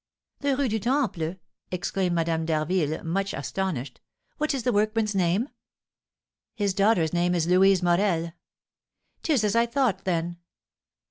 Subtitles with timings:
[0.39, 1.35] "The Rue du Temple!"
[1.69, 4.01] exclaimed Madame d'Harville, much astonished;
[4.39, 5.49] "what is the workman's name?"
[6.55, 8.33] "His daughter's name is Louise Morel."
[9.21, 10.37] "'Tis as I thought, then!"